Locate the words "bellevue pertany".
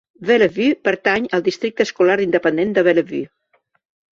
0.27-1.27